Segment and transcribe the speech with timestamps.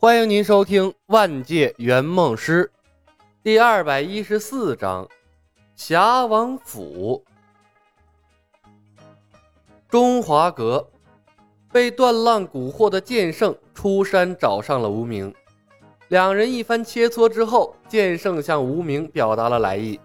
[0.00, 2.70] 欢迎您收听《万界圆梦师》
[3.42, 5.04] 第二百一十四章
[5.74, 7.24] 《侠王府》。
[9.88, 10.88] 中华阁
[11.72, 15.34] 被段浪蛊惑的剑圣出山找上了无名，
[16.06, 19.98] 两人一番切磋之后，剑圣向无名表达了来意。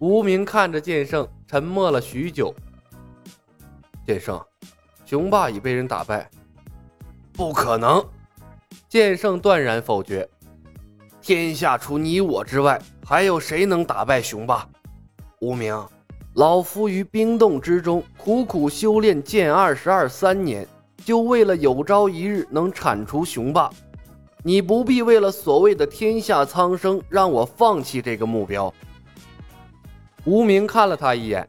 [0.00, 2.54] 无名看着剑圣，沉默了许久。
[4.06, 4.38] 剑圣，
[5.06, 6.30] 雄霸已被人打败，
[7.32, 8.06] 不可能。
[8.88, 10.28] 剑圣断然否决
[11.22, 14.68] ：“天下除你我之外，还有谁能打败雄霸？
[15.40, 15.74] 无名，
[16.34, 20.66] 老夫于冰洞之中苦苦修炼剑二十二三年，
[21.04, 23.70] 就为了有朝一日能铲除雄霸。
[24.44, 28.72] 你不必为了所谓的天下苍生让我放弃这个目标。”
[30.24, 31.48] 无名看了他一眼：“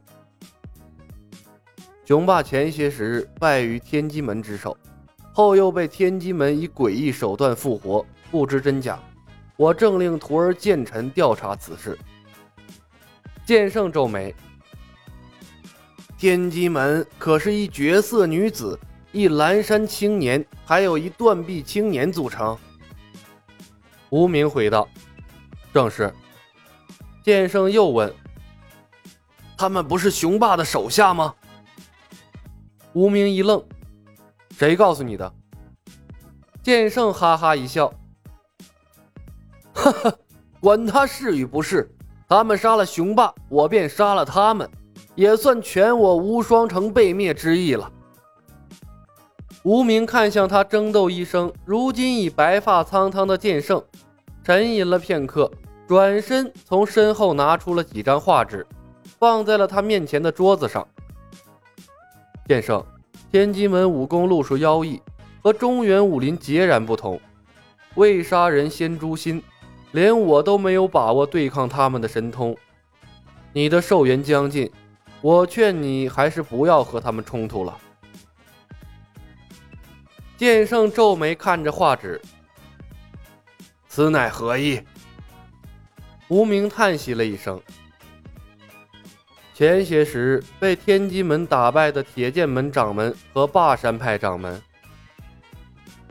[2.04, 4.76] 雄霸前些时日败于天机门之手。”
[5.36, 8.96] 后又被天机门以诡异手段复活，不知真假。
[9.56, 11.98] 我正令徒儿剑臣调查此事。
[13.44, 14.32] 剑圣皱眉：
[16.16, 18.78] 天机门可是一绝色女子、
[19.10, 22.56] 一蓝山青年，还有一断臂青年组成？
[24.10, 24.88] 无名回道
[25.74, 26.14] ：“正是。”
[27.24, 28.14] 剑圣又问
[29.58, 31.34] ：“他们不是雄霸的手下吗？”
[32.94, 33.60] 无名一愣。
[34.56, 35.32] 谁告诉你的？
[36.62, 37.92] 剑圣哈哈一笑，
[39.74, 40.14] 哈哈，
[40.60, 41.90] 管他是与不是，
[42.28, 44.70] 他们杀了雄霸，我便杀了他们，
[45.14, 47.90] 也算全我无双城被灭之意了。
[49.64, 53.82] 无名看向他争斗一生，如今已白发苍苍的剑圣，
[54.44, 55.50] 沉吟了片刻，
[55.88, 58.66] 转身从身后拿出了几张画纸，
[59.18, 60.86] 放在了他面前的桌子上。
[62.46, 62.82] 剑圣。
[63.34, 65.02] 天机门武功路数妖异，
[65.42, 67.20] 和中原武林截然不同。
[67.96, 69.42] 未杀人先诛心，
[69.90, 72.56] 连我都没有把握对抗他们的神通。
[73.52, 74.70] 你的寿元将近，
[75.20, 77.76] 我劝你还是不要和他们冲突了。
[80.36, 82.22] 剑圣皱眉看着画纸，
[83.88, 84.80] 此乃何意？
[86.28, 87.60] 无名叹息了一声。
[89.54, 94.60] 前些时日被天机门打败的铁剑门掌门和霸山派掌门，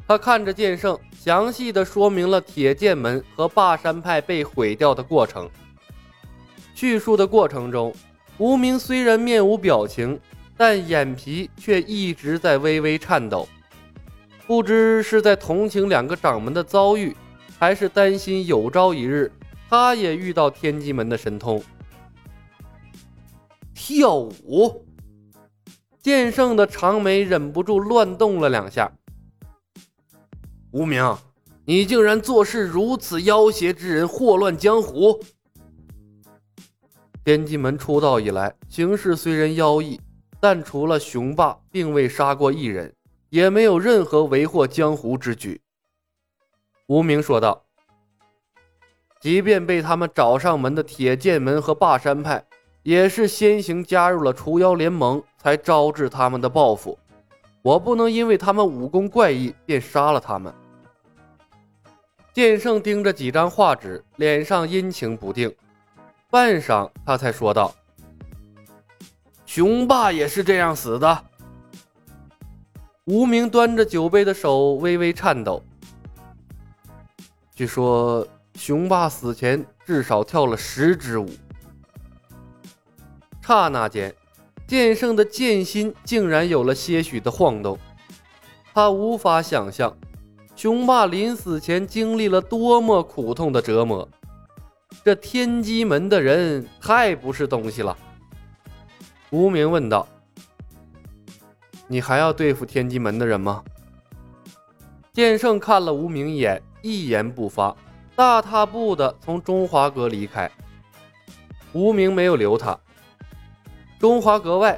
[0.08, 5.50] 他看着剑圣，详细的说明了铁剑门和霸山派被毁掉的过程。
[6.74, 7.94] 叙述的过程中，
[8.38, 10.18] 无名虽然面无表情，
[10.56, 13.46] 但眼皮却一直在微微颤抖，
[14.48, 17.14] 不知是在同情两个掌门的遭遇，
[17.60, 19.30] 还是担心有朝一日
[19.70, 21.62] 他也遇到天机门的神通。
[23.74, 24.86] 跳舞，
[26.00, 28.92] 剑圣的长眉忍不住乱动了两下。
[30.72, 31.16] 无名，
[31.66, 35.20] 你竟然做事如此妖邪之人，祸乱江湖。
[37.24, 40.00] 天机门出道以来，行事虽然妖异，
[40.40, 42.94] 但除了雄霸，并未杀过一人，
[43.30, 45.62] 也没有任何为祸江湖之举。
[46.88, 47.66] 无名说道
[49.22, 52.46] ：“即便被他们找上门的铁剑门和霸山派。”
[52.84, 57.00] 也是先行加入了除妖联盟，才招致他们的报复。
[57.62, 60.54] 我不能因为他们武功怪异便杀了他们。
[62.34, 65.54] 剑圣盯着几张画纸，脸上阴晴不定，
[66.30, 67.74] 半晌，他才说道
[69.46, 71.24] ：“雄霸也是这样死的。”
[73.06, 75.64] 无名端着酒杯的手微微颤抖。
[77.56, 81.30] 据说雄霸死前至少跳了十支舞。
[83.46, 84.16] 刹那间，
[84.66, 87.78] 剑圣的剑心竟然有了些许的晃动。
[88.74, 89.96] 他无法想象，
[90.56, 94.08] 雄霸临死前经历了多么苦痛的折磨。
[95.04, 97.98] 这天机门的人太不是东西了。
[99.32, 100.08] 无名问道
[101.88, 103.64] ：“你还要对付天机门的人吗？”
[105.12, 107.76] 剑圣看了无名一眼，一言不发，
[108.16, 110.50] 大踏步的从中华阁离开。
[111.74, 112.80] 无名没有留他。
[114.04, 114.78] 中华阁外，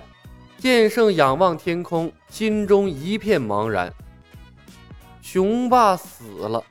[0.59, 3.91] 剑圣仰望天空，心中一片茫然。
[5.19, 6.63] 雄霸死了，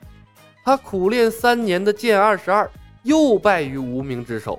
[0.63, 2.71] 他苦练三年的剑二十二
[3.03, 4.57] 又败于无名之手。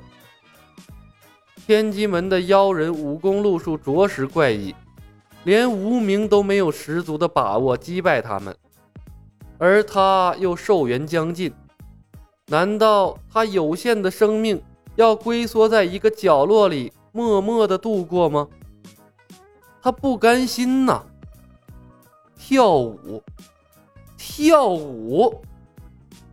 [1.67, 4.75] 天机门的妖人武功路数着实怪异，
[5.45, 8.55] 连无名都没有十足的把握击败他们，
[9.57, 11.51] 而他又寿元将近，
[12.49, 14.63] 难道他有限的生命
[14.97, 16.93] 要龟缩在一个角落里？
[17.17, 18.47] 默默的度过吗？
[19.81, 21.03] 他不甘心呐。
[22.37, 23.23] 跳舞，
[24.19, 25.43] 跳舞。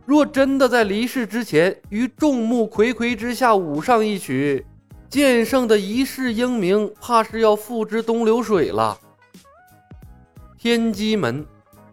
[0.04, 4.66] 若真的在离世之前于众目睽睽之下舞上一曲，
[5.08, 9.00] 剑圣的一世英名怕是要付之东流水了。
[10.58, 11.46] 天机门，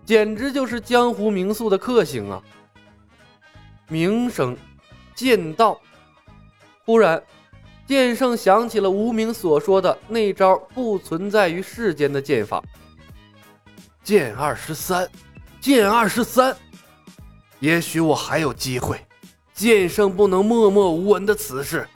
[0.04, 2.44] 简直就是江湖名宿的克星啊！
[3.88, 4.58] 名声，
[5.16, 5.80] 剑道。
[6.86, 7.22] 忽然，
[7.88, 12.64] 剑圣想起了无名所说的那招不存在于世间的剑法——
[14.04, 15.10] 剑二十三，
[15.60, 16.56] 剑二十三。
[17.60, 19.00] 也许我还有机会，
[19.54, 21.88] 剑圣不能默默无闻的此事。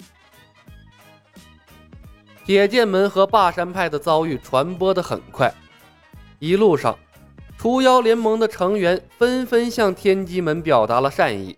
[2.45, 5.51] 铁剑门和霸山派的遭遇传播的很快，
[6.37, 6.95] 一路上，
[7.57, 11.57] 除妖联盟的成员纷纷向天机门表达了善意。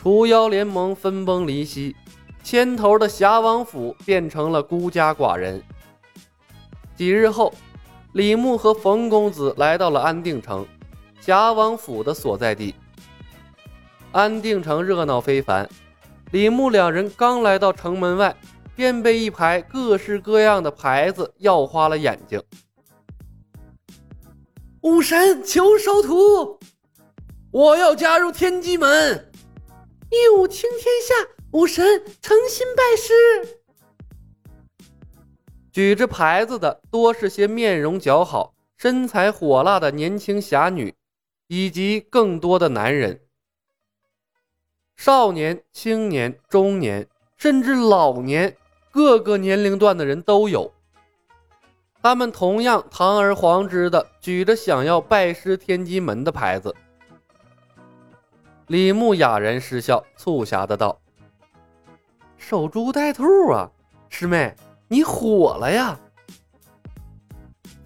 [0.00, 1.94] 除妖联盟分崩离析，
[2.42, 5.62] 牵头的侠王府变成了孤家寡人。
[6.96, 7.52] 几日后，
[8.12, 10.66] 李牧和冯公子来到了安定城。
[11.20, 12.74] 侠王府的所在地，
[14.10, 15.68] 安定城热闹非凡。
[16.32, 18.34] 李牧两人刚来到城门外，
[18.74, 22.42] 便被一排各式各样的牌子耀花了眼睛。
[24.80, 26.58] 武神求收徒，
[27.52, 29.30] 我要加入天机门。
[30.10, 31.14] 义武倾天下，
[31.52, 33.58] 武神诚心拜师。
[35.70, 40.94] 举着牌子的多是些面容姣好、身材火辣的年轻侠女。
[41.48, 43.20] 以及更多的男人，
[44.96, 47.06] 少年、青年、中年，
[47.36, 48.56] 甚至老年，
[48.90, 50.72] 各个年龄段的人都有。
[52.00, 56.74] 他们同样堂而皇之的举着想要拜师天机门的牌子。
[58.68, 60.98] 李牧哑然失笑，促狭的道
[62.42, 63.70] ：“守株待兔啊，
[64.08, 64.52] 师妹，
[64.88, 65.96] 你火了呀！”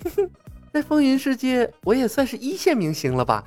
[0.02, 0.30] 哼哼，
[0.72, 3.44] 在风云世界，我也算是一线明星了吧？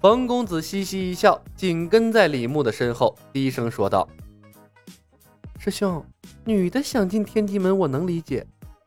[0.00, 4.08] 冯公子嘻嘻一笑，紧跟在李牧的身后，低声说道
[5.60, 6.04] ：“师兄，
[6.44, 8.44] 女的想进天机门，我能理解；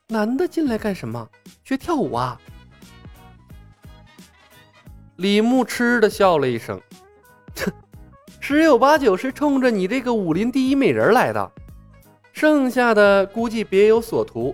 [0.09, 1.29] 男的进来干什么？
[1.63, 2.39] 学跳舞啊？”
[5.15, 6.81] 李牧嗤的笑了一声
[7.55, 7.71] ：“切，
[8.45, 11.49] 十有八九是冲着你这个武林第一美人来的，
[12.33, 14.53] 剩下的估计别有所图。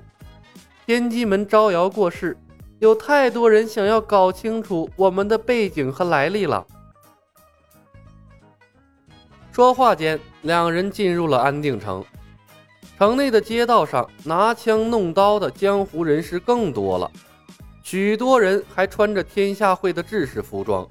[0.85, 2.37] 天机门招摇过市。”
[2.77, 6.63] 有太多人想要搞清楚我们的背景和来历了。
[9.51, 12.05] 说话间，两人进入了安定城。
[12.95, 17.11] 城内的街道上，拿枪弄刀的江湖人士更多了，
[17.81, 20.87] 许多人还穿着天下会的制式服装。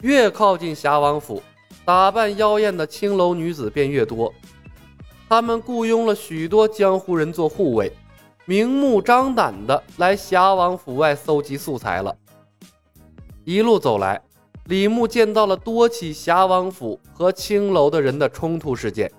[0.00, 1.40] 越靠近侠王府，
[1.86, 4.30] 打扮妖艳的青楼女子便越多。
[5.28, 7.90] 他们雇佣了许多江湖人做护卫。
[8.44, 12.16] 明目张胆的来侠王府外搜集素材了。
[13.44, 14.20] 一路走来，
[14.66, 19.10] 李牧见到了多起侠王府和青楼的人的冲突事件。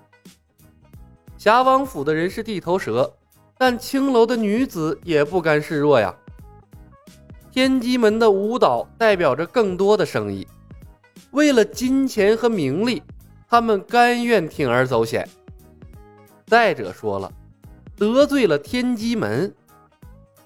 [1.36, 3.14] 侠王府的人是地头蛇，
[3.58, 6.14] 但青楼的女子也不甘示弱呀。
[7.50, 10.46] 天机门的舞蹈代表着更多的生意，
[11.30, 13.02] 为了金钱和名利，
[13.48, 15.28] 他们甘愿铤而走险。
[16.46, 17.32] 再者说了。
[17.96, 19.52] 得罪了天机门，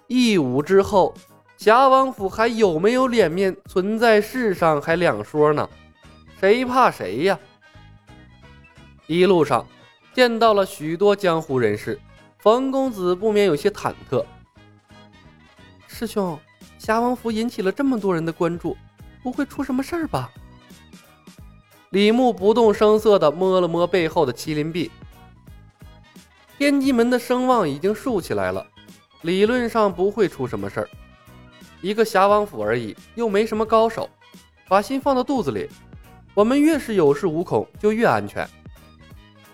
[0.07, 1.13] 一舞之后，
[1.59, 5.69] 侠王府还有没有脸面存在世上还两说呢？
[6.41, 7.39] 谁怕谁呀？
[9.07, 9.67] 一路上
[10.15, 12.01] 见到了许多江湖人士，
[12.39, 14.25] 冯公子不免有些忐忑。
[15.87, 16.39] 师兄，
[16.79, 18.75] 侠王府引起了这么多人的关注，
[19.23, 20.31] 不会出什么事儿吧？
[21.93, 24.91] 李牧不动声色地摸了摸背后的麒麟臂。
[26.57, 28.67] 天机门的声望已经竖起来了，
[29.21, 30.89] 理论上不会出什么事儿。
[31.83, 34.09] 一个侠王府而已，又没什么高手，
[34.69, 35.69] 把心放到肚子里。
[36.33, 38.49] 我们越是有恃无恐，就越安全。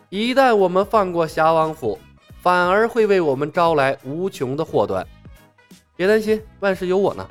[0.09, 1.99] 一旦我们放过侠王府，
[2.41, 5.05] 反而会为我们招来无穷的祸端。
[5.97, 7.29] 别担心，万事有我呢。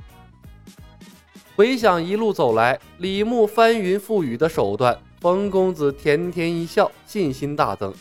[1.58, 7.92] 回想一路走来，李牧翻云覆雨的手段，冯公子甜甜一笑，信心大增。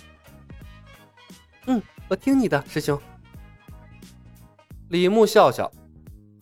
[1.64, 3.00] 嗯，我听你的，师兄。
[4.90, 5.72] 李牧笑笑，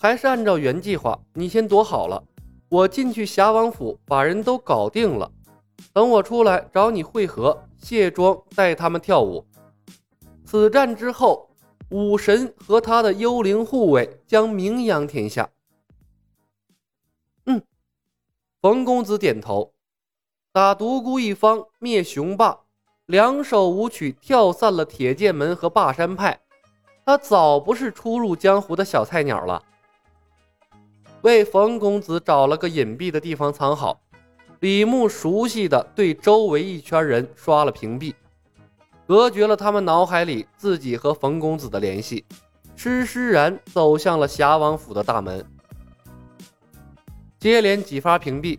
[0.00, 2.20] 还是按照原计划，你先躲好了，
[2.68, 5.30] 我进去侠王府把人都搞定了，
[5.92, 9.46] 等我出来找你会合，卸妆带他们跳舞。
[10.44, 11.48] 此战之后，
[11.90, 15.48] 武神和他的幽灵护卫将名扬天下。
[18.64, 19.74] 冯公子点头，
[20.50, 22.60] 打独孤一方，灭雄霸。
[23.04, 26.40] 两首舞曲跳散了铁剑门和霸山派，
[27.04, 29.62] 他早不是初入江湖的小菜鸟了。
[31.20, 34.00] 为冯公子找了个隐蔽的地方藏好。
[34.60, 38.14] 李牧熟悉的对周围一圈人刷了屏蔽，
[39.06, 42.24] 隔绝了他们脑海里自己和冯公子的联系。
[42.76, 45.44] 施施然走向了侠王府的大门，
[47.44, 48.58] 接连几发屏蔽，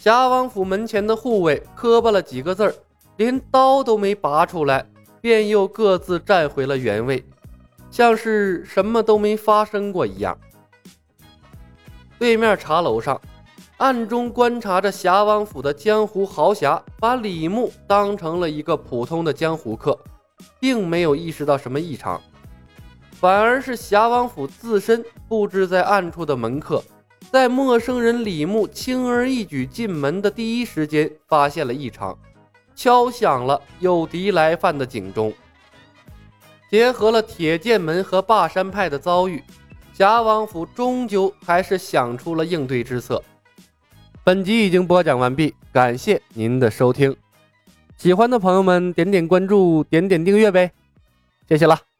[0.00, 2.74] 侠王府门前的护卫磕巴了几个字儿，
[3.18, 4.84] 连刀都没拔出来，
[5.20, 7.24] 便又各自站回了原位，
[7.88, 10.36] 像是什么都没发生过一样。
[12.18, 13.20] 对面茶楼上，
[13.76, 19.96] 暗中观察着侠王府的江湖豪侠，把李牧当成了一个普通的江湖客，
[20.58, 22.20] 并没有意识到什么异常，
[23.12, 26.82] 反而是侠王府自身布置在暗处的门客，
[27.36, 32.18] 在陌生人李牧轻而易举进门的第一时间发现了异常，
[32.74, 35.30] 敲响了有敌来犯的警钟。
[36.70, 39.44] 结合了铁剑门和霸山派的遭遇。
[39.92, 43.22] 侠王府终究还是想出了应对之策。
[44.24, 47.14] 本集已经播讲完毕，感谢您的收听。
[47.98, 50.72] 喜欢的朋友们点点关注，点点订阅呗，
[51.46, 51.95] 谢谢了。